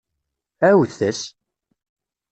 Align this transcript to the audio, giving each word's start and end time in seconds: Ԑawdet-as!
Ԑawdet-as! 0.67 1.21